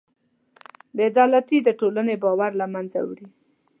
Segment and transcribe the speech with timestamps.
[0.97, 3.27] بېعدالتي د ټولنې باور له منځه وړي.